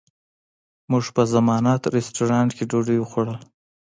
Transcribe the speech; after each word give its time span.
موږ 0.91 1.03
په 1.15 1.21
ضیافت 1.31 1.83
رسټورانټ 1.95 2.51
کې 2.57 2.63
ډوډۍ 2.69 2.97
وخوړله. 2.99 3.39